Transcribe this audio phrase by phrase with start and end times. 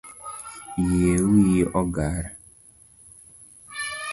[0.85, 2.23] Yie wiyi ogar